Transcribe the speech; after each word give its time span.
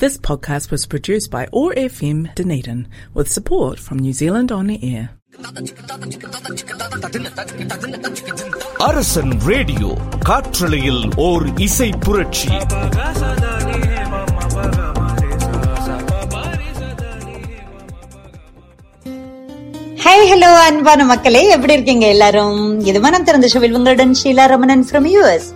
This 0.00 0.16
podcast 0.18 0.70
was 0.70 0.86
produced 0.86 1.30
by 1.30 1.46
OAR 1.52 1.72
FM 1.74 2.34
Dunedin 2.34 2.80
with 3.14 3.28
support 3.28 3.78
from 3.78 3.98
New 3.98 4.12
Zealand 4.14 4.50
On 4.52 4.68
Air. 4.84 5.04
அரசன் 8.82 9.32
radio 9.46 9.90
காற்றலையில் 10.28 11.02
ஓர் 11.24 11.46
இசை 11.66 11.90
புரட்சி 12.04 12.50
hi 19.98 20.28
hello 20.30 20.50
அன்பான 20.60 21.04
மக்களே 21.04 21.42
எப்படி 21.54 21.74
இருக்கீங்க 21.74 22.06
எல்லாரும் 22.08 22.58
இது 22.90 22.98
மனம் 23.00 23.24
திறந்த 23.24 23.48
ஷோவில் 23.48 23.76
உங்களுடன் 23.78 24.14
ஷீலா 24.20 24.44
ரமணன் 24.52 24.84
ஃப்ரம் 24.88 25.08
யூஎஸ் 25.14 25.48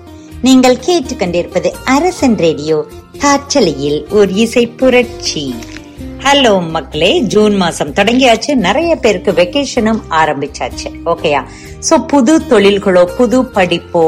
நீங்கள் 0.46 0.80
கேட்டுக்கொண்டிருப்பது 0.86 1.68
அரசன் 1.94 2.34
ரேடியோ 2.44 2.76
காற்றலையில் 3.22 3.98
ஒரு 4.18 4.30
இசை 4.44 4.62
புரட்சி. 4.80 5.44
ஹலோ 6.24 6.52
மக்களே 6.74 7.10
ஜூன் 7.32 7.56
மாசம் 7.62 7.92
தொடங்கியாச்சு. 7.98 8.50
நிறைய 8.66 8.90
பேருக்கு 9.04 9.32
வெக்கேஷனும் 9.40 10.00
ஆரம்பிச்சாச்சு. 10.20 10.88
ஓகேயா 11.12 11.40
சோ 11.88 11.94
புது 12.12 12.34
தொழில்களோ 12.50 13.04
புது 13.18 13.40
படிப்போ 13.56 14.04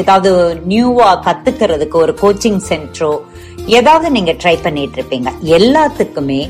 ஏதாவது 0.00 0.32
நியூவா 0.72 1.10
கத்துக்கிறதுக்கு 1.26 1.98
ஒரு 2.04 2.14
கோச்சிங் 2.22 2.62
சென்டரோ 2.70 3.12
ஏதாவது 3.80 4.10
நீங்க 4.16 4.34
ட்ரை 4.42 4.56
பண்ணிட்டு 4.62 4.98
இருப்பீங்க 5.00 5.32
எல்லாத்துக்குமே 5.58 6.40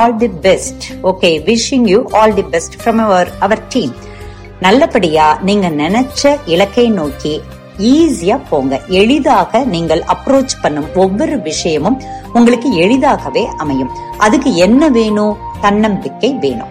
all 0.00 0.18
the 0.24 0.30
best 0.48 0.86
okay 1.12 1.32
wishing 1.50 1.88
you 1.94 2.00
all 2.20 2.36
the 2.40 2.46
best 2.54 2.78
from 2.82 3.02
our 3.08 3.32
our 3.46 3.66
team 3.74 3.96
நல்லபடியா 4.66 5.26
நீங்க 5.48 5.68
நினைச்ச 5.82 6.38
இலக்கை 6.54 6.88
நோக்கி 7.00 7.34
ஈஸியா 7.78 8.40
போங்க. 8.50 8.80
எளிதாக 8.86 9.64
நீங்கள் 9.64 10.04
அப்ரோச் 10.14 10.54
பண்ணும் 10.62 10.86
ஒவ்வொரு 10.94 11.40
விஷயமும் 11.40 12.00
உங்களுக்கு 12.32 12.72
எளிதாகவே 12.72 13.48
அமையும். 13.56 13.90
அதுக்கு 14.18 14.54
என்ன 14.54 14.88
வேணும்? 14.88 15.36
தன்னம்பிக்கை 15.60 16.32
வேணும். 16.32 16.70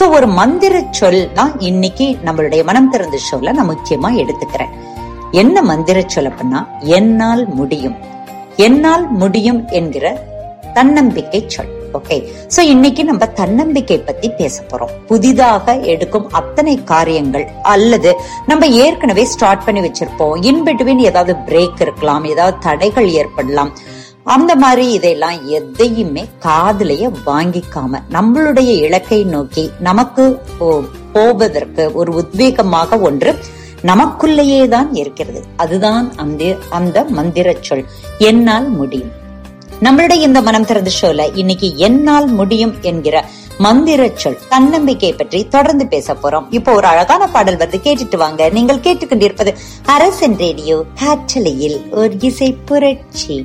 சோ 0.00 0.08
ஒரு 0.10 0.26
மந்திர 0.26 0.84
சொல் 0.90 1.32
தான் 1.32 1.60
இன்னைக்கு 1.60 2.18
நம்மளுடைய 2.24 2.64
மனம் 2.64 2.90
திறந்த 2.90 3.18
ஷோல 3.30 3.52
நான் 3.52 3.70
முக்கியமா 3.70 4.20
எடுத்துக்கிறேன். 4.22 4.68
என்ன 5.30 5.62
மந்திர 5.62 6.04
சொல் 6.06 6.32
அப்படின்னா 6.32 6.66
என்னால் 6.78 7.48
முடியும். 7.48 7.96
என்னால் 8.56 9.10
முடியும் 9.10 9.68
என்கிற 9.68 10.24
தன்னம்பிக்கை 10.74 11.44
சொல். 11.46 11.81
ஓகே 11.98 12.16
சோ 12.56 12.60
இன்னைக்கு 12.72 13.04
நம்ம 13.04 13.26
தன்னம்பிக்கை 13.40 13.98
பத்தி 13.98 14.28
பேச 14.40 14.64
போறோம். 14.70 14.92
புதிதாக 15.06 15.74
எடுக்கும் 15.92 16.28
அத்தனை 16.30 16.74
காரியங்கள் 16.84 17.46
அல்லது 17.62 18.12
நம்ம 18.46 18.66
ஏற்கனவே 18.66 19.24
ஸ்டார்ட் 19.24 19.64
பண்ணி 19.64 19.80
வச்சிருப்போம். 19.80 20.36
இன்பிட்வீன் 20.50 21.02
ஏதாவது 21.08 21.34
பிரேக் 21.48 21.80
இருக்கலாம் 21.80 22.24
ஏதாவது 22.24 22.56
தடைகள் 22.58 23.08
ஏற்படலாம். 23.08 23.72
அந்த 24.24 24.52
மாதிரி 24.56 24.84
இதெல்லாம் 24.92 25.38
எதையுமே 25.58 26.24
காதலைய 26.46 27.04
வாங்கிக்காம 27.26 28.02
நம்மளுடைய 28.16 28.70
இலக்கை 28.86 29.24
நோக்கி 29.24 29.64
நமக்கு 29.88 30.26
போவதற்கு 31.12 31.84
ஒரு 31.92 32.12
உத்வேகமாக 32.20 33.00
ஒன்று 33.00 33.32
நமக்குள்ளேயே 33.90 34.68
தான் 34.68 34.90
இருக்கிறது. 34.94 35.40
அதுதான் 35.56 36.04
அந்த 36.16 36.42
அந்த 36.78 36.98
மந்திர 37.04 37.56
சொல். 37.60 37.84
என்னால் 38.18 38.68
முடியும். 38.78 39.12
நம்மளுடைய 39.84 40.20
இந்த 40.26 40.40
மனம் 40.46 40.64
திறந்த 40.64 40.90
ஷோல 40.98 41.22
இன்னைக்கு 41.34 41.68
என்னால் 41.76 42.26
முடியும் 42.38 42.74
என்கிற 42.80 43.24
மந்திர 43.58 44.10
சொல் 44.14 44.38
தன்னம்பிக்கை 44.48 45.12
பற்றி 45.12 45.48
தொடர்ந்து 45.54 45.86
பேச 45.86 46.14
போறோம். 46.14 46.46
இப்போ 46.50 46.70
ஒரு 46.72 46.86
அழகான 46.86 47.26
பாடல் 47.26 47.56
வந்து 47.56 47.80
கேட்டுட்டு 47.84 48.16
வாங்க. 48.16 48.48
நீங்கள் 48.48 48.84
கேட்டுக்கொண்டிருப்பது 48.86 49.52
அரசன் 49.94 50.36
ரேடியோ 50.36 50.76
காற்றலையில் 51.00 51.76
ஒரு 51.90 52.14
இசை 52.20 52.50
புரட்சி. 52.64 53.36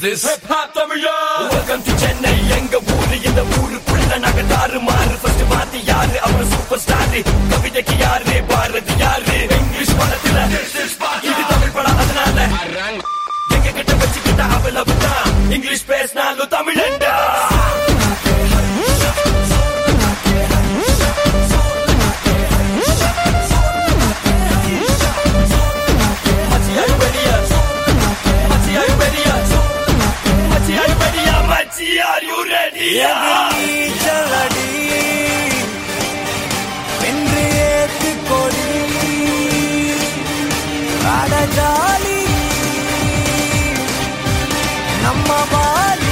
this? 0.00 0.24
Hip 0.24 0.42
Hop 0.44 0.72
Tamila. 0.74 1.16
Welcome 1.52 1.82
to 1.86 1.92
Chennai, 2.02 2.34
எங்க 2.56 2.76
ஊரு 2.94 3.16
இந்த 3.28 3.40
ஊருக்குள்ள 3.58 4.12
நாங்க 4.24 4.42
தாறு 4.52 4.78
மாறு 4.88 5.14
ஃபர்ஸ்ட் 5.22 5.44
பாத்து 5.52 5.78
யாரு? 5.90 6.16
அவர் 6.26 6.48
சூப்பர் 6.52 6.82
ஸ்டார் 6.84 7.16
கவிதைக்கு 7.52 7.94
யாரு? 7.98 8.34
பாரதி 8.50 8.94
யாரு? 8.98 9.36
இங்கிலீஷ் 9.60 9.94
படத்துல 10.00 10.38
இது 11.30 11.42
தமிழ் 11.52 11.74
படம் 11.76 11.98
அதனால. 12.04 12.38
எங்க 13.56 13.68
கிட்ட 13.78 13.92
வச்சுக்கிட்ட 14.02 14.42
அவளவு 14.56 14.94
இங்கிலீஷ் 15.56 15.86
பேசினாலும் 15.86 16.52
தமிழ் 16.56 16.69
நம்ம 45.70 46.09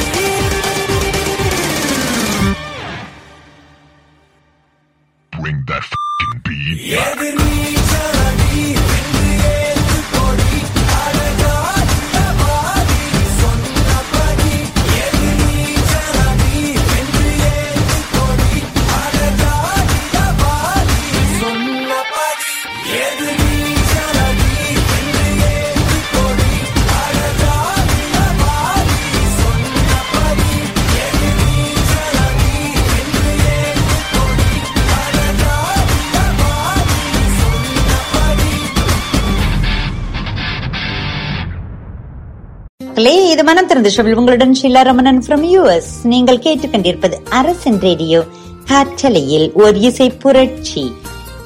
மனம் 43.48 43.66
திறந்த 43.66 43.90
ஷோவில் 43.90 44.14
உங்களுடன் 44.14 44.56
ஷீலா 44.62 44.80
ரமணன் 44.82 45.20
ஃப்ரம் 45.26 45.44
யூஎஸ் 45.52 45.90
நீங்கள் 46.02 46.38
கேட்டுக்கொண்டிருப்பது 46.38 47.16
அரசன் 47.28 47.78
ரேடியோ 47.80 48.24
காற்றலையில் 48.70 49.52
ஒரு 49.52 49.80
இசை 49.80 50.10
புரட்சி. 50.10 50.92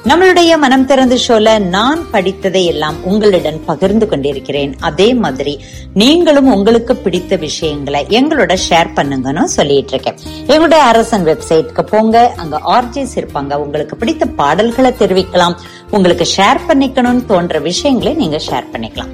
நம்மளுடைய 0.05 0.57
மனம் 0.57 0.85
திறந்த 0.85 1.17
ஷோல 1.27 1.59
நான் 1.75 2.01
படித்ததை 2.13 2.63
எல்லாம் 2.65 2.97
உங்களுடன் 3.03 3.59
பகிர்ந்து 3.65 4.07
கொண்டிருக்கிறேன். 4.07 4.75
அதே 4.79 5.13
மாதிரி 5.13 5.59
நீங்களும் 5.93 6.51
உங்களுக்கு 6.53 6.95
பிடித்த 6.95 7.35
விஷயங்களை 7.35 8.05
எங்களோட 8.09 8.57
ஷேர் 8.69 8.93
பண்ணுங்கன்னு 8.95 9.43
சொல்லிட்டு 9.43 9.93
இருக்கேன் 9.95 10.19
எங்களுடைய 10.47 10.83
அரசன் 10.83 11.25
வெப்சைட்க்கு 11.25 11.81
போங்க 11.81 12.33
அங்க 12.35 12.61
ஆர்ஜிஸ் 12.77 13.17
இருப்பாங்க. 13.21 13.55
உங்களுக்கு 13.55 13.95
பிடித்த 13.95 14.25
பாடல்களை 14.25 14.93
தெரிவிக்கலாம். 14.99 15.55
உங்களுக்கு 15.91 16.27
ஷேர் 16.37 16.65
பண்ணிக்கணும்னு 16.69 17.25
தோன்ற 17.25 17.59
விஷயங்களை 17.59 18.13
நீங்க 18.13 18.39
ஷேர் 18.49 18.73
பண்ணிக்கலாம். 18.73 19.13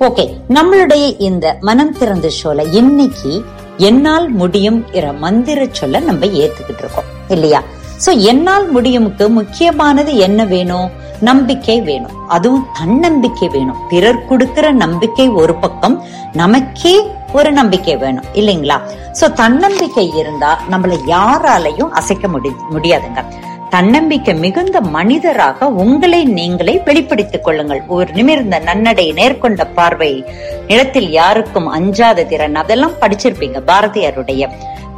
ஓகே 0.00 0.24
நம்மளுடைய 0.48 1.14
இந்த 1.18 1.56
மனம் 1.60 1.98
திறந்த 1.98 2.30
ஷோல 2.42 2.74
இன்னைக்கு 2.74 3.44
என்னால் 3.76 4.28
முடியும் 4.28 4.86
என்ற 4.92 5.12
மந்திர 5.12 5.66
சொல்ல 5.72 5.98
நம்ம 5.98 6.26
ஏத்துக்கிட்டு 6.26 6.78
இருக்கோம் 6.78 7.04
இல்லையா? 7.28 7.62
சோ 8.06 8.18
என்னால் 8.18 8.76
முடியுமுக்கு 8.76 9.28
முக்கியமானது 9.28 10.16
என்ன 10.16 10.44
வேணும்? 10.44 10.90
நம்பிக்கை 11.20 11.80
வேணும். 11.80 12.28
அதுவும் 12.28 12.66
தன்னம்பிக்கை 12.78 13.48
வேணும். 13.48 13.76
பிறர் 13.88 14.24
கொடுக்கிற 14.24 14.70
நம்பிக்கை 14.70 15.28
ஒரு 15.28 15.54
பக்கம் 15.54 16.04
நமக்கே 16.32 16.94
ஒரு 17.32 17.52
நம்பிக்கை 17.52 17.96
வேணும் 17.96 18.24
இல்லைங்களா? 18.34 18.78
சோ 19.20 19.32
தன்னம்பிக்கை 19.32 20.16
இருந்தா 20.16 20.60
நம்மள 20.70 20.96
யாராலையும் 21.06 21.90
அசைக்க 21.90 22.28
முடி 22.28 22.48
முடியாதுங்க. 22.70 23.22
தன்னம்பிக்கை 23.70 24.34
மிகுந்த 24.34 24.80
மனிதராக 24.80 25.66
உங்களை 25.82 26.24
நீங்களே 26.24 26.82
வெளிப்படுத்திக் 26.84 27.44
கொள்ளுங்கள். 27.44 27.82
ஒரு 27.86 28.12
நிமிர்ந்த 28.12 28.58
நன்னடை 28.58 29.12
நேர்கொண்ட 29.12 29.64
பார்வை 29.74 30.24
நிலத்தில் 30.66 31.10
யாருக்கும் 31.10 31.66
அஞ்சாத 31.66 32.24
திறன் 32.24 32.54
அதெல்லாம் 32.54 32.98
படிச்சிருப்பீங்க 33.00 33.60
பாரதியாருடைய 33.66 34.48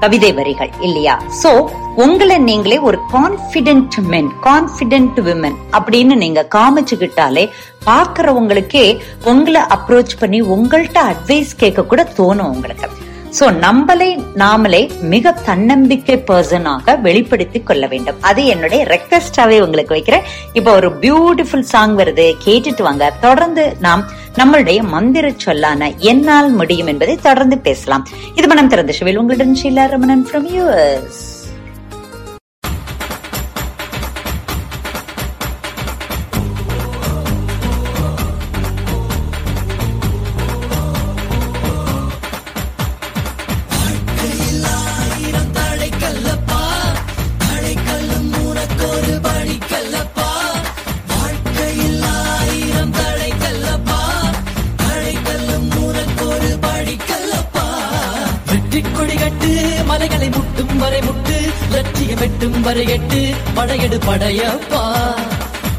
கவிதை 0.01 0.33
வரிகள் 0.33 0.71
இல்லையா? 0.81 1.23
சோ 1.43 1.69
உங்களை 1.97 2.39
நீங்களே 2.39 2.79
ஒரு 2.79 2.99
கான்பிடென்ட் 3.13 3.99
மென் 4.13 4.31
கான்பிடென்ட் 4.43 5.21
விமன் 5.29 5.59
அப்படின்னு 5.73 6.15
நீங்க 6.15 6.49
காமிச்சுக்கிட்டாலே 6.55 7.49
பாக்குறவங்களுக்கே 7.87 8.99
உங்களை 9.25 9.61
அப்ரோச் 9.61 10.19
பண்ணி 10.19 10.43
உங்கள்ட்ட 10.43 11.01
அட்வைஸ் 11.13 11.57
கேட்க 11.57 11.83
கூட 11.83 12.09
தோணும் 12.17 12.53
உங்களுக்கு. 12.55 12.89
சோ 13.39 13.45
நம்மளை 13.65 14.09
நாமளே 14.41 14.81
மிக 15.13 15.33
தன்னம்பிக்கை 15.47 16.17
பர்சனாக 16.31 17.01
வெளிப்படுத்தி 17.01 17.61
கொள்ள 17.61 17.87
வேண்டும். 17.87 18.19
அது 18.21 18.45
என்னுடைய 18.45 18.85
ரெக்வெஸ்டாவே 18.85 19.59
உங்களுக்கு 19.67 19.95
வைக்கிறேன். 19.97 20.23
இப்போ 20.53 20.73
ஒரு 20.75 20.91
பியூட்டிஃபுல் 21.01 21.67
சாங் 21.73 21.97
வருது 21.99 22.27
கேட்டுட்டு 22.47 22.83
வாங்க. 22.83 23.13
தொடர்ந்து 23.21 23.77
நாம் 23.81 24.05
நம்மளுடைய 24.37 24.83
மந்திர 24.95 25.33
சொல்லான 25.37 25.91
என்னால் 26.13 26.51
முடியும் 26.51 26.87
என்பதை 26.87 27.17
தொடர்ந்து 27.29 27.59
பேசலாம். 27.59 28.07
இது 28.35 28.47
மனம் 28.47 28.69
திறந்த 28.69 28.93
சிவில் 28.93 29.17
உங்களுடன் 29.17 29.57
ஷீலா 29.63 29.87
ரமணன் 29.95 30.27
ஃப்ரம் 30.31 30.49
யூஎஸ் 30.59 31.23
வெட்டும் 62.75 62.89
வரை 62.89 62.93
எட்டு 62.97 63.21
படையெடு 63.57 63.97
படையப்பா. 64.07 64.81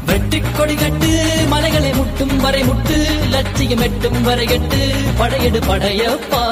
வெட்டி 0.08 0.38
கொடி 0.40 0.74
கட்டு 0.74 1.10
மலைகளை 1.52 1.90
முட்டும் 1.92 2.34
வரை 2.44 2.60
முட்டு 2.68 2.96
லட்சியம் 3.32 3.82
எட்டும் 3.86 4.18
வரை 4.26 4.46
எட்டு 4.56 4.78
படையெடு 5.20 5.60
படையப்பா. 5.70 6.42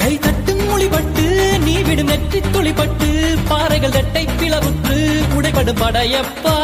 கை 0.00 0.12
தட்டும் 0.24 0.62
மொழிபட்டு 0.70 1.26
நீ 1.66 1.74
விடும் 1.88 2.10
நெற்றி 2.10 2.40
துளிப்பட்டு 2.54 3.10
பாறைகள் 3.50 3.94
தட்டை 3.98 4.24
பிளவுற்று 4.40 4.98
உடைபடும் 5.38 5.80
படையப்பா. 5.82 6.56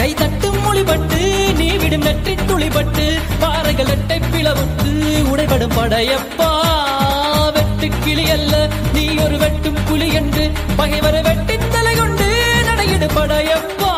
கை 0.00 0.10
தட்டும் 0.22 0.58
மொழிபட்டு 0.66 1.20
நீ 1.60 1.70
விடும் 1.84 2.06
நெற்றி 2.08 2.34
துளிப்பட்டு 2.48 3.06
பாறைகள் 3.44 3.92
தட்டை 3.92 4.18
பிளவுற்று 4.34 4.92
உடைபடும் 5.34 5.76
படையப்பா. 5.78 6.50
வெட்டு 7.58 7.88
கிளி 8.04 8.26
அல்ல 8.36 8.54
நீ 8.96 9.06
ஒரு 9.26 9.38
வெட்டும் 9.44 9.80
புலி 9.88 10.10
என்று 10.20 10.44
பகைவரை 10.78 11.22
வெட்டி 11.28 11.54
தலை 11.74 11.94
கொண்டு 11.98 12.15
நடையிடு 13.06 13.18
படையப்பா. 13.18 13.92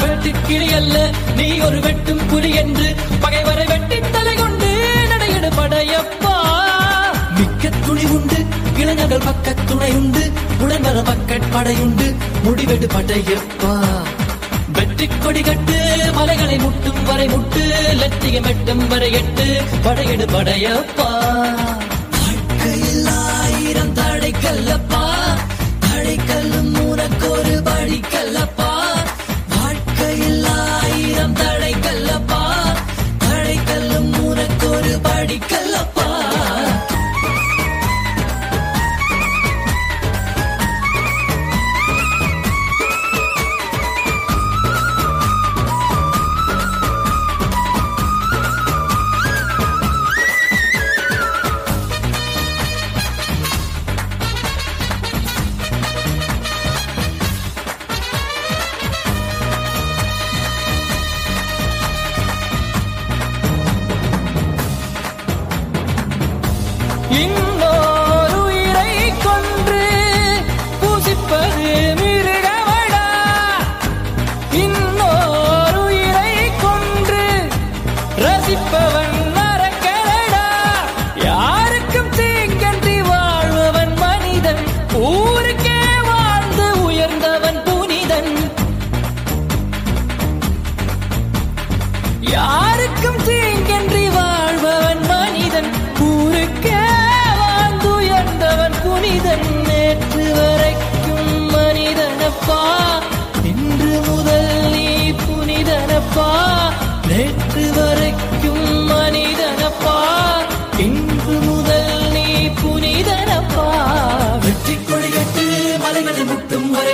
வெட்டு 0.00 0.30
கிளி 0.46 0.68
அல்ல 0.72 0.96
நீ 1.36 1.46
ஒரு 1.60 1.80
வெட்டும் 1.80 2.22
புலி 2.28 2.50
என்று 2.54 2.94
பகைவரை 3.20 3.66
வெட்டி 3.66 3.98
தலை 4.14 4.34
கொண்டு 4.36 4.70
நடையிடு 5.10 5.50
படையப்பா. 5.58 6.34
மிக்க 7.38 7.68
துணி 7.86 8.04
உண்டு 8.04 8.38
இளைஞர்கள் 8.76 9.26
பக்க 9.28 9.54
துணை 9.68 9.90
உண்டு 9.92 10.22
உடன்வர 10.60 10.98
பக்கட் 11.10 11.48
படையுண்டு 11.54 12.08
முடிவெடு 12.44 12.88
படையப்பா. 12.96 13.72
வெற்றி 14.72 15.06
கொடி 15.06 15.40
கட்டு 15.40 15.78
மலைகளை 16.14 16.58
முட்டும் 16.58 17.02
வரை 17.04 17.28
முட்டு 17.28 17.62
லட்சியம் 18.02 18.42
வெட்டும் 18.42 18.84
வரை 18.88 19.12
எட்டு 19.12 19.46
படையெடு 19.84 20.26
படையப்பா. 20.36 21.10
வாழ்க்கையில் 22.14 23.06
ஆயிரம் 23.06 23.92
தடை 23.92 24.34
கல்லப்பா. 24.44 25.04
தடை 26.10 26.24
கல்லும் 26.28 26.70
உனக்கொரு 26.84 27.52
படிக்கல்ல 27.66 28.38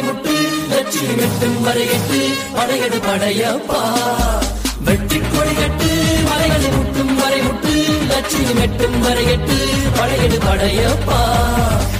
முட்டும் 0.02 0.04
வரை 0.04 0.08
முட்டு 0.08 0.34
லட்சியம் 0.68 1.18
எட்டும் 1.18 1.62
வரை 1.62 1.86
படையடு 2.56 2.98
படையப்பா. 3.06 3.78
வெற்றி 4.84 5.18
கொடிகட்டு 5.18 5.88
மலைகளை 6.28 6.70
முட்டும் 6.70 7.14
வரை 7.14 7.40
முட்டு 7.40 7.74
லட்சியம் 8.08 8.60
எட்டும் 8.60 8.98
வரையிட்டு 9.00 9.56
படையடு 9.98 10.38
படையப்பா. 10.46 11.18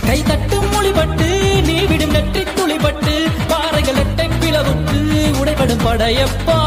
கை 0.06 0.22
தட்டும் 0.22 0.68
மொழிபட்டு 0.72 1.28
நீ 1.62 1.78
விடும் 1.84 2.10
நெற்றி 2.10 2.42
குழிபட்டு 2.42 3.14
பாறைகள் 3.48 4.00
எட்டை 4.04 4.28
பிளவுட்டு 4.40 4.98
உடைபடும் 5.40 5.84
படையப்பா. 5.86 6.58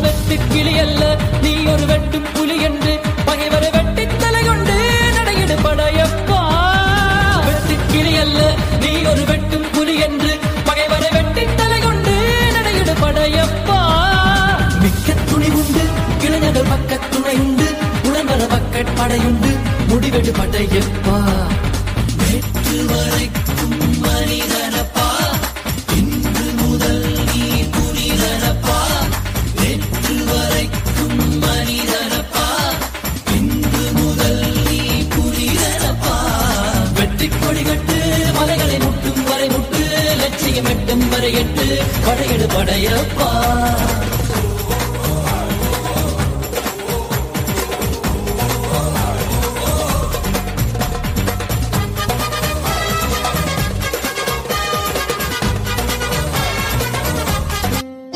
வெட்டு 0.00 0.38
கிளி 0.48 0.78
அல்ல 0.78 1.16
நீ 1.42 1.54
ஒரு 1.66 1.86
வெட்டும் 1.86 2.28
புலி 2.34 2.62
என்று 2.62 3.00
பகைவரை 3.24 3.70
முடிவெடு 20.58 21.05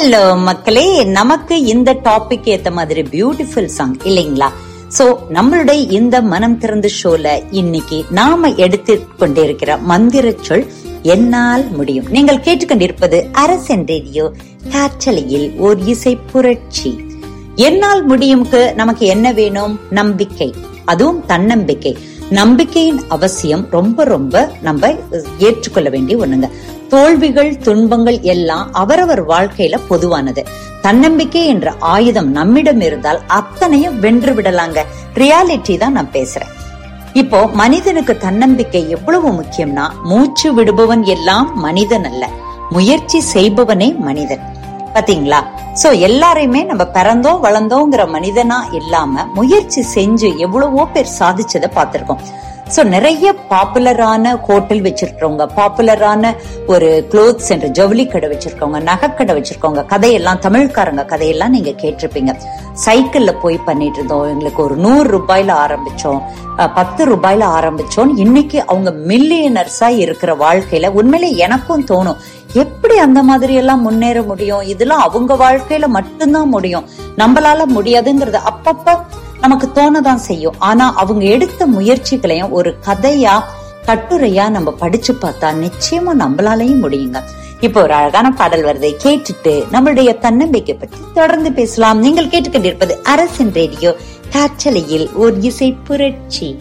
ஹலோ 0.02 0.38
மக்களே 0.38 1.04
நமக்கு 1.04 1.62
இந்த 1.62 1.94
டாபிக் 1.94 2.46
ஏத்த 2.52 2.72
மாதிரி 2.72 3.02
பியூட்டிஃபுல் 3.02 3.64
சாங் 3.64 3.96
இல்லைங்களா? 4.04 4.48
சோ 4.98 5.14
நம்மளுடைய 5.32 5.90
இந்த 5.90 6.20
மனம் 6.20 6.58
திறந்த 6.58 6.88
ஷோல 7.02 7.42
இன்னைக்கு 7.50 8.04
நாம 8.10 8.54
எடுத்து 8.54 9.06
கொண்டிருக்கிற 9.18 9.76
மந்திர 9.76 10.34
சொல் 10.40 10.66
என்னால் 11.02 11.70
முடியும். 11.70 12.06
நீங்கள் 12.08 12.36
கேட்டுக்கொண்டிருப்பது 12.36 13.28
அரசன் 13.32 13.86
ரேடியோ 13.86 14.32
காற்றலையில் 14.70 15.56
ஓர் 15.56 15.78
இசை 15.78 16.16
புரட்சி. 16.16 17.04
என்னால் 17.54 18.08
முடியும்க்கு 18.08 18.74
நமக்கு 18.74 19.06
என்ன 19.06 19.32
வேணும்? 19.32 19.80
நம்பிக்கை. 19.90 20.54
அதுவும் 20.84 21.26
தன்னம்பிக்கை. 21.26 21.98
நம்பிக்கையின் 22.30 23.00
அவசியம் 23.08 23.66
ரொம்ப 23.70 24.04
ரொம்ப 24.04 24.50
நம்ம 24.62 24.94
ஏற்றுக்கொள்ள 25.38 25.88
வேண்டிய 25.90 26.26
ஒண்ணுங்க. 26.26 26.50
தோல்விகள் 26.88 27.58
துன்பங்கள் 27.58 28.20
எல்லாம் 28.20 28.72
அவரவர் 28.72 29.26
வாழ்க்கையில 29.26 29.80
பொதுவானது. 29.88 30.46
தன்னம்பிக்கை 30.80 31.46
என்ற 31.46 31.72
ஆயுதம் 31.78 32.30
நம்மிடம் 32.30 32.80
இருந்தால் 32.80 33.20
அத்தனையும் 33.26 34.00
வென்று 34.00 34.32
விடலாங்க. 34.32 34.84
ரியாலிட்டி 35.14 35.78
தான் 35.78 35.92
நான் 35.92 36.10
பேசுறேன். 36.12 36.52
இப்போ 37.12 37.46
மனிதனுக்கு 37.46 38.16
தன்னம்பிக்கை 38.16 38.90
எவ்வளவு 38.90 39.30
முக்கியம்னா 39.30 39.88
மூச்சு 40.02 40.54
விடுபவன் 40.54 41.02
எல்லாம் 41.02 41.58
மனிதன் 41.58 42.04
அல்ல. 42.04 42.28
முயற்சி 42.70 43.22
செய்பவனே 43.34 43.98
மனிதன். 43.98 44.49
பாத்தீங்களா? 44.94 45.40
சோ 45.80 45.88
எல்லாரையுமே 46.08 46.60
நம்ம 46.70 46.84
பிறந்தோம் 46.96 47.42
வளர்ந்தோங்கிற 47.46 48.04
மனிதனா 48.16 48.58
இல்லாம 48.78 49.24
முயற்சி 49.38 49.82
செஞ்சு 49.96 50.30
எவ்வளவோ 50.46 50.84
பேர் 50.94 51.16
சாதிச்சதை 51.18 51.68
பார்த்திருக்கோம். 51.76 52.22
சோ 52.74 52.80
நிறைய 52.94 53.28
பாப்புலரான 53.52 54.32
ஹோட்டல் 54.46 54.82
வச்சிருக்கவங்க 54.86 55.44
பாப்புலரான 55.56 56.32
ஒரு 56.72 56.88
க்ளோத்ஸ் 57.12 57.48
என்ற 57.54 57.68
ஜவுளி 57.78 58.04
கடை 58.06 58.28
வச்சிருக்கவங்க 58.32 58.80
நகைக்கடை 58.90 59.32
வச்சிருக்கவங்க 59.38 59.82
கதையெல்லாம் 59.92 60.42
தமிழ்காரங்க 60.46 61.04
கதையெல்லாம் 61.12 61.54
நீங்க 61.56 61.72
கேட்டிருப்பீங்க. 61.82 62.34
சைக்கிள்ல 62.84 63.32
போய் 63.44 63.58
பண்ணிட்டு 63.68 63.98
இருந்தோம் 64.00 64.28
எங்களுக்கு 64.34 64.62
ஒரு 64.66 64.76
நூறு 64.84 65.08
ரூபாயில 65.16 65.50
ஆரம்பிச்சோம் 65.64 66.20
பத்து 66.78 67.02
ரூபாயில 67.10 67.44
ஆரம்பிச்சோம் 67.58 68.10
இன்னைக்கு 68.24 68.58
அவங்க 68.70 68.90
மில்லியனர்ஸா 69.10 69.88
இருக்கிற 70.04 70.30
வாழ்க்கையில 70.44 70.90
உண்மையிலே 71.00 71.30
எனக்கும் 71.46 71.86
தோணும். 71.90 72.18
எப்படி 72.52 72.98
அந்த 72.98 73.22
மாதிரி 73.22 73.54
எல்லாம் 73.54 73.82
முன்னேற 73.82 74.22
முடியும்? 74.22 74.60
இதெல்லாம் 74.60 75.00
அவங்க 75.00 75.34
வாழ்க்கையில 75.34 75.86
மட்டும்தான் 75.86 76.48
முடியும். 76.48 76.88
நம்மளால 77.16 77.62
முடியாதுங்கிறது 77.76 78.38
அப்பப்ப 78.44 79.00
நமக்கு 79.40 79.68
தோணதான் 79.74 80.14
செய்யும். 80.14 80.54
ஆனா 80.58 80.94
அவங்க 80.94 81.24
எடுத்த 81.24 81.66
முயற்சிகளையும் 81.66 82.50
ஒரு 82.50 82.76
கதையா 82.86 83.42
கட்டுரையா 83.86 84.48
நம்ம 84.48 84.70
படிச்சு 84.70 85.18
பார்த்தா 85.22 85.44
நிச்சயமா 85.44 86.14
நம்மளாலையும் 86.18 86.82
முடியுங்க. 86.82 87.22
இப்போ 87.60 87.82
ஒரு 87.82 87.94
அழகான 87.94 88.30
பாடல் 88.30 88.64
வருதை. 88.64 88.94
கேட்டுட்டு 89.04 89.64
நம்மளுடைய 89.72 90.18
தன்னம்பிக்கை 90.18 90.74
பற்றி 90.74 90.98
தொடர்ந்து 91.14 91.52
பேசலாம். 91.52 91.98
நீங்கள் 91.98 92.26
கேட்டுக்கொண்டிருப்பது 92.26 92.90
அரசின் 93.02 93.52
ரேடியோ. 93.52 93.96
காற்றலையில் 94.30 95.12
ஒரு 95.14 95.40
இசை 95.40 95.76
புரட்சி. 95.84 96.56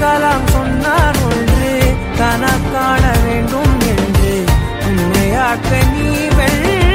கலாம் 0.00 0.46
சொன்னார் 0.46 1.18
ஒன்று 1.28 1.72
கனா 2.18 2.52
காண 2.72 3.04
வேண்டும் 3.24 3.80
என்று. 3.86 4.34
உண்மையாக்க 4.86 5.70
நீ 5.92 6.06
வெள்ள 6.36 6.87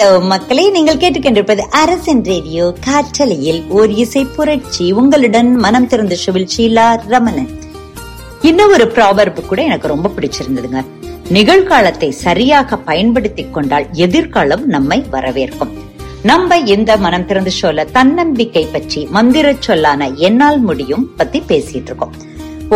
ஹலோ 0.00 0.20
மக்களை 0.26 0.62
நீங்கள் 0.70 0.98
கேட்டுக்கொண்டிருப்பது 1.00 1.62
அரசன் 1.80 2.22
ரேடியோ 2.24 2.66
காற்றலையில் 2.86 3.58
ஓர் 3.68 3.90
இசை 4.02 4.22
புரட்சி. 4.36 4.92
உங்களுடன் 4.92 5.50
மனம் 5.64 5.86
திறந்த 5.86 6.14
ஷுவில் 6.14 6.46
ஷீலா 6.54 6.84
ரமணன். 7.12 7.50
இன்னும் 8.42 8.72
ஒரு 8.76 8.86
ப்ராவர்பு 8.94 9.42
கூட 9.46 9.62
எனக்கு 9.62 9.88
ரொம்ப 9.88 10.10
பிடிச்சிருந்ததுங்க. 10.16 10.82
நிகழ்காலத்தை 11.36 12.10
சரியாக 12.22 12.78
பயன்படுத்தி 12.88 13.44
கொண்டால் 13.50 13.86
எதிர்காலம் 14.06 14.64
நம்மை 14.66 14.98
வரவேற்கும். 15.10 15.74
நம்ம 16.22 16.58
இந்த 16.76 16.96
மனம் 16.96 17.26
திறந்த 17.26 17.52
ஷோல 17.60 17.86
தன்னம்பிக்கை 17.98 18.64
பற்றி 18.64 19.02
மந்திர 19.18 19.54
சொல்லான 19.68 20.10
என்னால் 20.28 20.60
முடியும் 20.70 21.06
பத்தி 21.20 21.40
பேசிட்டு 21.52 21.92
இருக்கோம் 21.92 22.16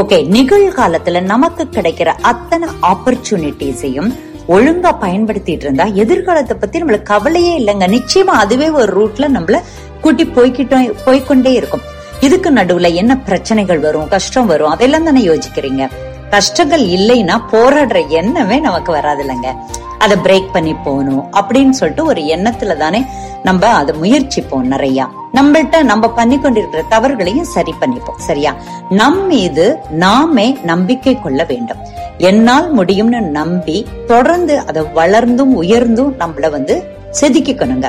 ஓகே 0.02 0.20
நிகழ்காலத்துல 0.36 1.24
நமக்கு 1.32 1.66
கிடைக்கிற 1.78 2.10
அத்தனை 2.32 2.68
ஆப்பர்ச்சுனிட்டிஸையும் 2.92 4.12
ஒழுங்கா 4.48 4.90
பயன்படுத்திட்டு 5.00 5.64
இருந்தா 5.64 5.84
எதிர்காலத்தை 5.84 6.56
பத்தி 6.60 6.82
நம்மளுக்கு 6.82 7.02
கவலையே 7.02 7.58
இல்லைங்க. 7.58 7.86
நிச்சயமா 7.96 8.34
அதுவே 8.44 8.70
ஒரு 8.70 8.90
ரூட்ல 8.98 9.20
நம்மள 9.20 9.62
கூட்டி 10.00 10.24
போய்கிட்டோம் 10.24 10.92
போய்கொண்டே 11.06 11.52
இருக்கும். 11.52 11.80
இதுக்கு 12.20 12.50
நடுவுல 12.50 12.94
என்ன 12.94 13.18
பிரச்சனைகள் 13.18 13.78
வரும் 13.78 14.08
கஷ்டம் 14.08 14.46
வரும்? 14.46 14.68
அதெல்லாம் 14.68 15.04
தானே 15.04 15.20
யோசிக்கிறீங்க. 15.20 15.90
கஷ்டங்கள் 16.30 16.80
இல்லைன்னா 16.80 17.40
போராடுற 17.52 18.08
எண்ணமே 18.08 18.60
நமக்கு 18.60 18.92
வராது 18.92 19.24
இல்லைங்க 19.24 19.52
அதை 19.98 20.16
பிரேக் 20.16 20.52
பண்ணி 20.52 20.74
போகணும் 20.74 21.32
அப்படின்னு 21.32 21.70
சொல்லிட்டு 21.70 22.04
ஒரு 22.04 22.20
எண்ணத்துல 22.20 22.76
தானே 22.76 23.04
நம்ம 23.42 23.66
அதை 23.66 23.94
முயற்சிப்போம் 24.02 24.70
நிறைய. 24.72 25.08
நம்மள்ட்ட 25.34 25.82
நம்ம 25.82 26.10
பண்ணி 26.10 26.38
கொண்டிருக்கிற 26.38 26.82
தவறுகளையும் 26.90 27.52
சரி 27.56 27.74
பண்ணிப்போம் 27.80 28.18
சரியா? 28.18 28.54
நம் 28.90 29.26
மீது 29.26 29.76
நாமே 29.90 30.58
நம்பிக்கை 30.62 31.20
கொள்ள 31.20 31.44
வேண்டும். 31.44 31.78
என்னால் 32.20 32.68
முடியும்னு 32.72 33.20
நம்பி 33.20 33.86
தொடர்ந்து 34.06 34.58
அதை 34.58 34.82
வளர்ந்தும் 34.94 35.54
உயர்ந்தும் 35.54 36.12
நம்மள 36.18 36.50
வந்து 36.50 36.74
செதுக்கிக்கணுங்க. 37.20 37.88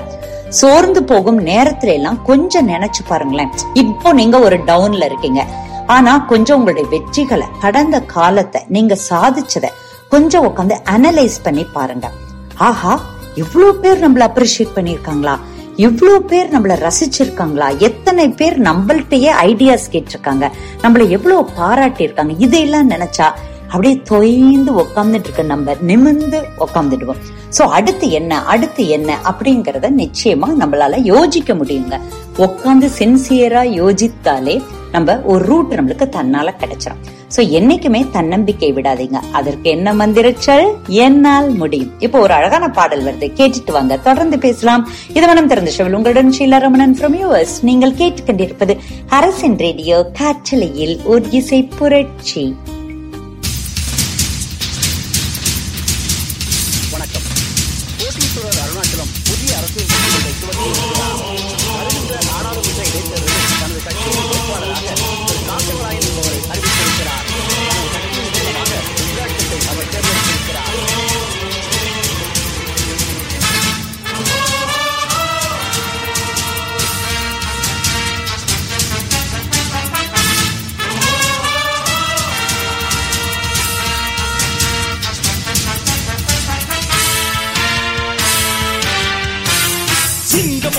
சோர்ந்து 0.50 1.04
போகும் 1.04 1.40
நேரத்துல 1.42 1.94
எல்லாம் 1.94 2.24
கொஞ்சம் 2.24 2.68
நினைச்சு 2.68 3.04
பாருங்களேன். 3.08 3.52
இப்போ 3.76 4.14
நீங்க 4.14 4.40
ஒரு 4.40 4.58
டவுன்ல 4.58 5.06
இருக்கீங்க. 5.06 5.42
ஆனா 5.88 6.18
கொஞ்சம் 6.18 6.58
உங்களுடைய 6.58 6.88
வெற்றிகளை 6.94 7.48
கடந்த 7.62 8.00
காலத்தை 8.00 8.62
நீங்க 8.68 8.98
சாதிச்சத 9.10 9.68
கொஞ்சம் 10.10 10.46
உட்காந்து 10.50 10.76
அனலைஸ் 10.86 11.44
பண்ணி 11.44 11.66
பாருங்க. 11.74 12.08
ஆஹா 12.58 12.94
இவ்ளோ 13.38 13.72
பேர் 13.74 14.04
நம்மள 14.06 14.24
அப்ரிஷியேட் 14.30 14.76
பண்ணிருக்காங்களா 14.78 15.36
இவ்ளோ 15.78 16.20
பேர் 16.20 16.54
நம்மள 16.54 16.74
ரசிச்சிருக்காங்களா? 16.88 17.80
எத்தனை 17.80 18.30
பேர் 18.30 18.62
நம்மள்ட்டயே 18.62 19.32
ஐடியாஸ் 19.50 19.92
கேட்டிருக்காங்க? 19.94 20.46
நம்மள 20.84 21.10
எவ்வளவு 21.10 21.50
பாராட்டி 21.58 22.04
இருக்காங்க 22.04 22.34
இதையெல்லாம் 22.38 22.90
நினைச்சா 22.90 23.28
அப்படியே 23.76 23.96
தொய்ந்து 24.12 24.72
உக்காந்துட்டு 24.84 25.28
இருக்க 25.30 25.44
நம்ம 25.54 25.76
நிமிர்ந்து 25.90 26.40
உக்காந்துடுவோம் 26.66 27.22
சோ 27.58 27.64
அடுத்து 27.78 28.06
என்ன 28.20 28.40
அடுத்து 28.54 28.84
என்ன 28.98 29.20
அப்படிங்கறத 29.30 29.90
நிச்சயமா 30.04 30.48
நம்மளால 30.62 31.04
யோசிக்க 31.12 31.54
முடியுங்க. 31.54 31.98
உட்காந்து 32.46 32.88
சின்சியரா 33.00 33.62
யோசித்தாலே 33.82 34.56
நம்ம 34.92 35.16
ஒரு 35.32 35.44
ரூட் 35.50 35.72
நம்மளுக்கு 35.78 36.06
தன்னால 36.16 36.50
கிடைச்சிடும் 36.62 37.02
சோ 37.36 37.42
என்னைக்குமே 37.58 38.02
தன்னம்பிக்கை 38.12 38.70
விடாதீங்க. 38.74 39.20
அதற்கு 39.38 39.68
என்ன 39.76 39.94
மந்திரச்சல்? 40.02 40.66
என்னால் 41.06 41.50
முடியும். 41.62 41.92
இப்போ 42.06 42.18
ஒரு 42.26 42.34
அழகான 42.38 42.70
பாடல் 42.78 43.04
வருது. 43.08 43.28
கேட்டுட்டு 43.40 43.74
வாங்க. 43.78 43.98
தொடர்ந்து 44.08 44.38
பேசலாம். 44.46 44.84
இது 45.18 45.26
மனம் 45.32 45.50
திறந்த 45.54 45.74
ஷவில் 45.78 45.98
உங்களுடன் 46.00 46.32
ஷீலா 46.38 46.60
ரமணன் 46.66 46.96
ஃப்ரம் 47.00 47.18
யூஎஸ் 47.24 47.56
நீங்கள் 47.70 47.98
கேட்டுக்கொண்டிருப்பது 48.02 48.76
அரசின் 49.20 49.58
ரேடியோ 49.66 50.00
காற்றலையில் 50.22 50.96
ஒரு 51.14 51.26
இசை 51.42 51.62
புரட்சி. 51.80 52.46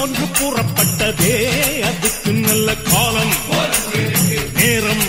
ஒன்று 0.07 0.27
கூறப்பட்டதே. 0.27 1.51
அதுக்கு 1.81 2.33
நல்ல 2.33 2.75
காலம். 2.75 3.33
நேரம் 4.55 5.06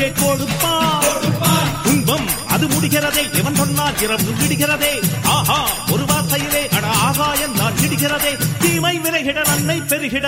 மக்களுக்கு 0.00 0.26
கொடுப்பான் 0.26 1.82
துன்பம் 1.82 2.28
அது 2.48 2.66
முடிகிறதே. 2.66 3.24
எவன் 3.38 3.54
சொன்னால் 3.54 4.00
இரவு 4.02 4.32
விடுகிறதே. 4.40 4.92
ஆஹா 5.24 5.58
ஒரு 5.90 6.04
வார்த்தையிலே 6.04 6.62
அட 6.76 6.86
ஆகாயம் 6.86 7.54
நான் 7.54 7.72
விடுகிறதே. 7.80 8.32
தீமை 8.58 9.00
விரைகிட 9.00 9.46
நன்மை 9.46 9.78
பெருகிட. 9.80 10.26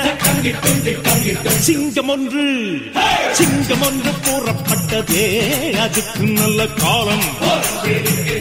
சிங்கம் 1.58 2.08
ஒன்று 2.08 2.44
சிங்கம் 3.32 3.82
ஒன்று 3.82 4.12
கூறப்பட்டதே. 4.24 5.24
அதுக்கு 5.78 6.20
நல்ல 6.20 6.66
காலம். 6.66 7.26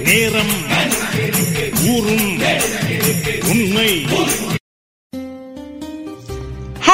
நேரம் 0.04 0.56
ஊரும் 1.88 2.42
உண்மை. 3.50 4.06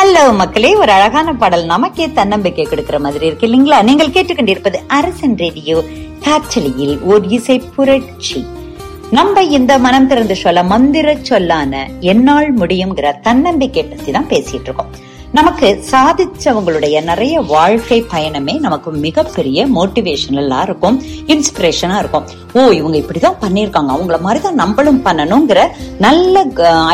ஹலோ 0.08 0.36
மக்களே 0.36 0.70
ஒரு 0.76 0.92
அழகான 0.92 1.30
பாடல் 1.34 1.64
நமக்கே 1.66 2.12
தன்னம்பிக்கை 2.12 2.66
கொடுக்கிற 2.66 3.00
மாதிரி 3.00 3.26
இருக்கு 3.26 3.48
இல்லைங்களா? 3.48 3.78
நீங்கள் 3.84 4.08
கேட்டுக்கொண்டிருப்பது 4.08 4.78
அரசன் 4.88 5.36
ரேடியோ 5.38 5.84
காற்றலியில் 6.26 7.02
ஓர் 7.02 7.26
இசை 7.28 7.60
புரட்சி. 7.76 8.46
நம்ம 9.12 9.44
இந்த 9.58 9.78
மனம் 9.78 10.08
திறந்து 10.08 10.36
சொல்ல 10.36 10.64
மந்திர 10.64 11.18
சொல்லான 11.22 11.90
என்னால் 12.12 12.58
முடியுங்கிற 12.60 13.12
தன்னம்பிக்கை 13.22 13.84
பத்தி 13.84 14.12
தான் 14.12 14.28
பேசிட்டு 14.28 14.68
இருக்கோம். 14.70 14.94
நமக்கு 15.32 15.84
சாதிச்சவங்களுடைய 15.92 17.04
நிறைய 17.04 17.42
வாழ்க்கை 17.42 18.04
பயணமே 18.14 18.60
நமக்கு 18.60 18.92
மிகப்பெரிய 18.92 19.68
மோட்டிவேஷனலா 19.68 20.62
இருக்கும் 20.62 21.04
இன்ஸ்பிரேஷனா 21.28 21.98
இருக்கும். 21.98 22.26
ஓ 22.54 22.70
இவங்க 22.80 22.98
இப்படிதான் 22.98 23.42
பண்ணிருக்காங்க 23.46 23.94
அவங்கள 23.98 24.20
மாதிரிதான் 24.20 24.62
நம்மளும் 24.64 25.06
பண்ணணுங்கிற 25.06 25.68
நல்ல 26.00 26.46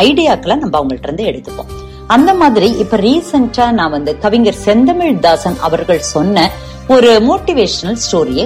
ஐடியாக்களை 0.02 0.56
நம்ம 0.56 0.78
அவங்கள்ட்ட 0.80 1.10
இருந்து 1.12 1.24
எடுத்துப்போம். 1.24 1.72
அந்த 2.06 2.30
மாதிரி 2.34 2.68
இப்ப 2.82 2.96
ரீசெண்டா 2.96 3.66
நான் 3.70 3.90
வந்து 3.90 4.18
கவிஞர் 4.18 4.62
செந்தமிழ் 4.64 5.20
தாசன் 5.24 5.56
அவர்கள் 5.60 6.00
சொன்ன 6.14 6.50
ஒரு 6.88 7.10
மோட்டிவேஷனல் 7.28 8.00
ஸ்டோரியை 8.04 8.44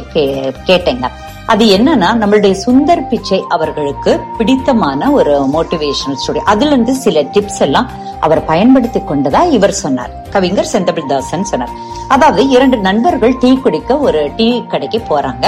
கேட்டேங்க. 0.68 1.07
அது 1.47 1.64
என்னன்னா 1.77 2.09
நம்மளுடைய 2.23 2.55
சுந்தர் 2.64 3.03
பிச்சை 3.09 3.44
அவர்களுக்கு 3.49 4.21
பிடித்தமான 4.38 5.11
ஒரு 5.11 5.35
மோட்டிவேஷனல் 5.55 6.21
ஸ்டோரி 6.23 6.42
அதுல 6.53 6.73
இருந்து 6.73 6.94
சில 6.94 7.23
டிப்ஸ் 7.35 7.62
எல்லாம் 7.66 7.90
அவர் 8.21 8.44
பயன்படுத்தி 8.44 9.01
கொண்டதா 9.01 9.51
இவர் 9.51 9.81
சொன்னார். 9.85 10.12
கவிஞர் 10.31 10.73
செந்தமிழ் 10.75 11.11
தாசன் 11.12 11.44
சொன்னார். 11.44 11.75
அதாவது 12.09 12.49
இரண்டு 12.49 12.77
நண்பர்கள் 12.77 13.38
டீ 13.38 13.57
குடிக்க 13.64 13.99
ஒரு 13.99 14.31
டீ 14.37 14.49
கடைக்கு 14.66 15.03
போறாங்க. 15.11 15.47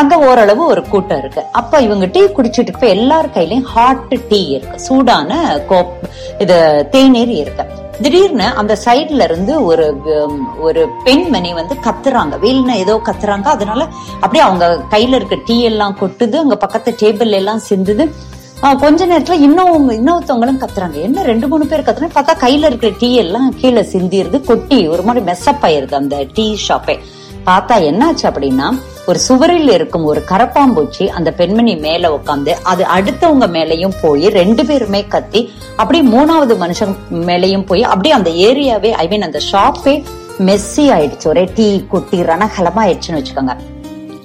அங்க 0.00 0.14
ஓரளவு 0.28 0.62
ஒரு 0.72 0.82
கூட்டம் 0.92 1.18
இருக்கு. 1.18 1.42
அப்ப 1.60 1.80
இவங்க 1.86 2.06
டீ 2.14 2.22
குடிச்சிட்டு 2.36 2.68
இருக்க 2.68 2.86
எல்லார் 2.98 3.28
கையிலயும் 3.34 3.68
ஹாட் 3.74 4.14
டீ 4.28 4.40
இருக்கு. 4.56 4.78
சூடான 4.86 5.32
கோப் 5.70 5.92
இது 6.44 6.56
தேநீர் 6.90 7.32
இருக்கு. 7.42 7.64
திடீர்னு 8.02 8.46
அந்த 8.60 8.72
சைட்ல 8.84 9.24
இருந்து 9.28 9.52
ஒரு 9.70 9.84
ஒரு 10.66 10.82
பெண்மணி 11.04 11.50
வந்து 11.58 11.74
கத்துறாங்க. 11.86 12.34
வெயில்னு 12.44 12.74
ஏதோ 12.84 12.94
கத்துறாங்க. 13.06 13.46
அதனால 13.56 13.82
அப்படியே 14.14 14.42
அவங்க 14.48 14.66
கையில 14.94 15.18
இருக்க 15.20 15.36
டீ 15.46 15.56
எல்லாம் 15.70 15.96
கொட்டுது. 16.00 16.36
அங்க 16.44 16.56
பக்கத்து 16.64 16.94
டேபிள் 17.02 17.32
எல்லாம் 17.40 17.62
சிந்துது. 17.68 18.06
கொஞ்ச 18.80 19.06
நேரத்துல 19.06 19.38
இன்னும் 19.46 19.90
இன்னொருத்தவங்களும் 19.90 20.60
கத்துறாங்க. 20.60 20.96
என்ன 21.06 21.22
ரெண்டு 21.30 21.48
மூணு 21.52 21.64
பேர் 21.70 21.86
கத்துறாங்க. 21.86 22.16
பார்த்தா 22.18 22.34
கையில 22.44 22.66
இருக்கிற 22.70 22.92
டீ 22.98 23.10
எல்லாம் 23.24 23.48
கீழே 23.60 23.84
சிந்திருது. 23.94 24.38
கொட்டி 24.50 24.78
ஒரு 24.94 25.02
மாதிரி 25.08 25.24
மெஸ்அப் 25.30 25.64
ஆயிருது 25.68 25.94
அந்த 26.02 26.18
டீ 26.36 26.46
ஷாப்பே 26.68 26.96
பார்த்தா 27.48 27.78
என்னாச்சு 27.90 28.24
அப்படின்னா 28.30 28.68
ஒரு 29.06 29.18
சுவரில் 29.18 29.70
இருக்கும் 29.70 30.04
ஒரு 30.04 30.20
கரப்பாம்பூச்சி 30.28 31.04
அந்த 31.08 31.32
பெண்மணி 31.32 31.76
மேல 31.76 32.08
உட்காந்து 32.16 32.52
அது 32.62 32.84
அடுத்தவங்க 32.96 33.46
மேலயும் 33.56 33.94
போய் 34.00 34.26
ரெண்டு 34.28 34.66
பேருமே 34.66 35.06
கத்தி 35.08 35.52
அப்படியே 35.76 36.04
மூணாவது 36.14 36.54
மனுஷன் 36.62 36.94
மேலயும் 37.28 37.66
போய் 37.66 37.82
அப்படியே 37.82 38.14
அந்த 38.14 38.30
ஏரியாவே 38.30 38.90
ஐ 38.90 39.06
மீன் 39.08 39.22
அந்த 39.22 39.40
ஷாப்பே 39.52 39.94
மெஸ்ஸி 40.38 40.84
ஆயிடுச்சு. 40.94 41.28
ஒரே 41.28 41.44
டீ 41.54 41.66
குட்டி 41.80 42.20
ரணகலமா 42.20 42.82
ஆயிடுச்சுன்னு 42.86 43.20
வச்சுக்கோங்க. 43.20 43.54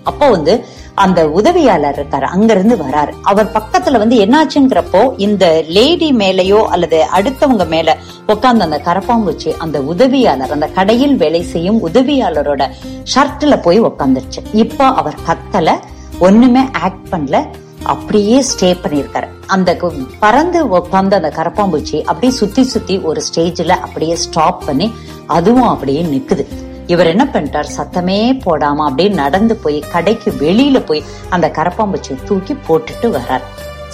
அப்போ 0.04 0.30
வந்து 0.30 0.65
அந்த 0.95 1.30
உதவியாளர் 1.30 1.99
இருக்காரு. 1.99 2.21
அங்க 2.21 2.54
இருந்து 2.54 2.75
வராரு. 2.75 3.12
அவர் 3.21 3.51
பக்கத்துல 3.51 3.97
வந்து 3.97 4.17
என்னாச்சுங்கிறப்போ 4.25 5.13
இந்த 5.17 5.63
லேடி 5.67 6.12
மேலயோ 6.12 6.63
அல்லது 6.63 7.06
அடுத்தவங்க 7.13 7.67
மேல 7.67 7.97
உட்கார்ந்து 8.27 8.63
அந்த 8.63 8.82
கரப்பாம்பூச்சி 8.86 9.58
அந்த 9.58 9.82
உதவியாளர் 9.82 10.51
அந்த 10.51 10.67
கடையில் 10.67 11.15
வேலை 11.15 11.43
செய்யும் 11.43 11.88
உதவியாளரோட 11.88 12.69
ஷர்ட்ல 13.15 13.62
போய் 13.62 13.82
உட்காந்துருச்சு 13.82 14.43
இப்போ 14.54 14.86
அவர் 14.86 15.15
கத்தல 15.27 15.80
ஒண்ணுமே 16.19 16.65
ஆக்ட் 16.71 17.13
பண்ணல. 17.13 17.47
அப்படியே 17.84 18.39
ஸ்டே 18.41 18.63
பண்ணிருக்காரு 18.63 19.27
அந்த 19.47 19.77
பறந்து 20.19 20.77
உட்காந்து 20.77 21.13
அந்த 21.13 21.34
கரப்பாம்பூச்சி 21.36 22.04
அப்படியே 22.04 22.32
சுத்தி 22.32 22.63
சுத்தி 22.63 22.99
ஒரு 22.99 23.21
ஸ்டேஜ்ல 23.34 23.69
அப்படியே 23.69 24.15
ஸ்டாப் 24.15 24.65
பண்ணி 24.65 24.93
அதுவும் 25.27 25.67
அப்படியே 25.67 26.04
நிக்குது. 26.04 26.45
இவர் 26.91 27.10
என்ன 27.13 27.23
பண்ணிட்டார்? 27.34 27.69
சத்தமே 27.77 28.17
போடாம 28.45 28.86
அப்படியே 28.88 29.10
நடந்து 29.21 29.56
போய் 29.63 29.77
கடைக்கு 29.93 30.30
வெளியில 30.43 30.77
போய் 30.86 31.01
அந்த 31.36 31.47
கரப்பாம்பூச்சியை 31.58 32.17
தூக்கி 32.30 32.54
போட்டுட்டு 32.67 33.08
வர்றார். 33.17 33.45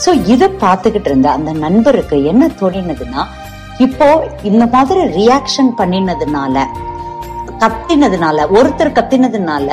சோ 0.03 0.09
இத 0.33 0.43
பாத்துக்கிட்டு 0.63 1.09
இருந்த 1.11 1.27
அந்த 1.37 1.51
நண்பருக்கு 1.65 2.17
என்ன 2.31 2.43
தோணினதுன்னா 2.59 3.21
இப்போ 3.85 4.07
இந்த 4.49 4.63
மாதிரி 4.75 5.01
ரியாக்ஷன் 5.17 5.71
பண்ணினதுனால 5.79 6.55
கத்தினதுனால 7.63 8.45
ஒருத்தர் 8.57 8.95
கத்தினதுனால 8.97 9.69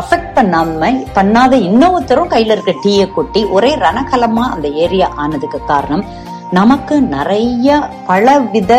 அஃபெக்ட் 0.00 0.32
பண்ணாம 0.36 0.88
பண்ணாத 1.18 1.52
இன்னொருத்தரும் 1.68 2.32
கையில 2.32 2.54
இருக்க 2.56 2.72
டீயை 2.84 3.06
கொட்டி 3.12 3.40
ஒரே 3.56 3.70
ரணகலமா 3.84 4.44
அந்த 4.54 4.68
ஏரியா 4.84 5.08
ஆனதுக்கு 5.22 5.60
காரணம் 5.72 6.04
நமக்கு 6.52 7.00
நிறைய 7.00 7.88
பலவித 8.06 8.72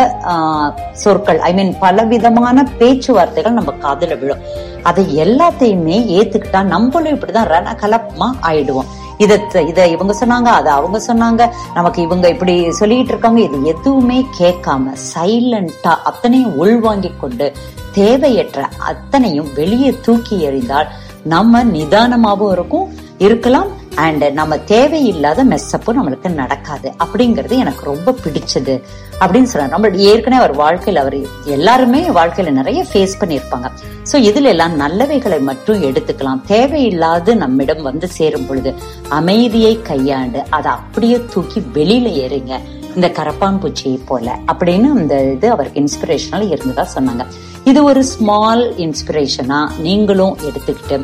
சொற்கள் 0.91 1.39
ஐ 1.39 1.53
மீன் 1.53 1.77
பலவிதமான 1.79 2.63
பேச்சுவார்த்தைகள் 2.77 3.53
நம்ம 3.53 3.71
காதில் 3.71 4.19
விழும். 4.19 4.39
அதை 4.83 5.17
எல்லாத்தையுமே 5.17 5.97
ஏத்துக்கிட்டா 6.17 6.63
நம்மளும் 6.63 7.13
இப்படிதான் 7.13 7.51
ரணகலமா 7.55 8.29
ஆயிடுவோம். 8.41 8.85
இதை 9.17 9.39
இதை 9.67 9.91
இவங்க 9.91 10.13
சொன்னாங்க 10.19 10.45
அதை 10.45 10.73
அவங்க 10.73 11.01
சொன்னாங்க 11.07 11.49
நமக்கு 11.73 12.01
இவங்க 12.01 12.29
இப்படி 12.29 12.71
சொல்லிட்டு 12.71 13.07
இருக்காங்க 13.07 13.41
இது 13.41 13.63
எதுவுமே 13.63 14.25
கேட்காம 14.39 14.93
சைலண்டா 15.13 15.93
அத்தனையும் 16.03 16.55
உள்வாங்கி 16.55 17.11
கொண்டு 17.19 17.53
தேவையற்ற 17.93 18.67
அத்தனையும் 18.77 19.53
வெளியே 19.53 19.99
தூக்கி 20.01 20.47
எறிந்தால் 20.47 20.87
நம்ம 21.23 21.63
நிதானமாகவும் 21.63 22.51
இருக்கும் 22.51 22.93
இருக்கலாம் 23.17 23.76
அண்ட் 24.05 24.23
நம்ம 24.39 24.57
தேவையில்லாத 24.71 25.43
மெஸ்ஸப்பும் 25.51 25.97
நம்மளுக்கு 25.99 26.29
நடக்காது. 26.41 26.89
அப்படிங்கிறது 27.03 27.55
எனக்கு 27.63 27.83
ரொம்ப 27.91 28.13
பிடிச்சது. 28.23 28.75
அப்படின்னு 29.21 29.49
சொல்றாரு 29.51 29.73
நம்ம 29.75 29.89
ஏற்கனவே 30.09 30.41
அவர் 30.41 30.53
வாழ்க்கையில் 30.63 31.01
அவர் 31.03 31.17
எல்லாருமே 31.55 32.01
வாழ்க்கையில 32.19 32.53
நிறைய 32.59 32.85
ஃபேஸ் 32.89 33.19
பண்ணியிருப்பாங்க. 33.21 33.69
ஸோ 34.11 34.15
இதுல 34.29 34.51
எல்லாம் 34.53 34.75
நல்லவைகளை 34.83 35.39
மட்டும் 35.49 35.83
எடுத்துக்கலாம். 35.89 36.41
தேவையில்லாது 36.53 37.33
நம்மிடம் 37.43 37.81
வந்து 37.81 38.09
சேரும் 38.17 38.47
பொழுது 38.47 38.73
அமைதியை 39.19 39.73
கையாண்டு 39.91 40.41
அதை 40.57 40.71
அப்படியே 40.71 41.19
தூக்கி 41.35 41.61
வெளியில 41.79 42.07
ஏறுங்க. 42.23 42.55
இந்த 42.95 43.07
கரப்பான் 43.17 43.59
பூச்சியை 43.63 43.97
போல 44.05 44.27
அப்படின்னு 44.51 44.87
அந்த 44.99 45.15
இது 45.31 45.47
அவருக்கு 45.55 45.81
இன்ஸ்பிரேஷனல் 45.83 46.45
இருந்ததா 46.55 46.85
சொன்னாங்க. 46.95 47.25
இது 47.71 47.79
ஒரு 47.83 48.01
ஸ்மால் 48.13 48.63
இன்ஸ்பிரேஷனா 48.85 49.59
நீங்களும் 49.85 50.37
எடுத்துக்கிட்டு 50.49 50.97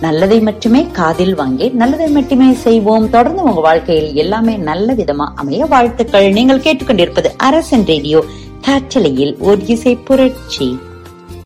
நல்லதை 0.00 0.40
மட்டுமே 0.40 0.86
காதில் 0.86 1.34
வாங்கி 1.34 1.68
நல்லதை 1.68 2.08
மட்டுமே 2.08 2.52
செய்வோம். 2.52 3.10
தொடர்ந்து 3.10 3.42
உங்க 3.42 3.60
வாழ்க்கையில் 3.60 4.14
எல்லாமே 4.14 4.56
நல்ல 4.56 4.94
விதமா 4.94 5.28
அமைய 5.34 5.66
வாழ்த்துக்கள். 5.66 6.32
நீங்கள் 6.32 6.60
கேட்டுக்கொண்டிருப்பது 6.60 7.26
அரசன் 7.36 7.86
ரேடியோ 7.86 8.24
காற்றலையில் 8.60 9.38
ஒரு 9.38 9.66
இசை 9.66 9.96
புரட்சி. 9.96 10.78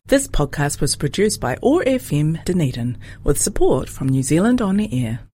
This 0.09 0.29
podcast 0.41 0.77
was 0.79 1.05
produced 1.05 1.37
by 1.41 1.55
ORFM 1.61 2.35
Dunedin 2.49 2.93
with 3.25 3.35
support 3.45 3.83
from 3.99 4.07
New 4.09 4.23
Zealand 4.29 4.61
On 4.61 4.77
the 4.77 4.87
Air. 4.87 5.29